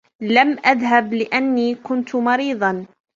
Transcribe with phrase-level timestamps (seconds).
[0.21, 2.85] لم أذهب لأني كنت مريضا.